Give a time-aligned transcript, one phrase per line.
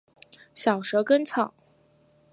[0.55, 1.53] 小蛇根草